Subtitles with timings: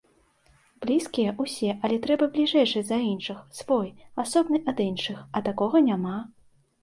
[0.83, 3.89] Блізкія ўсе, але трэба бліжэйшы за іншых, свой,
[4.23, 6.17] асобны ад іншых, а такога няма.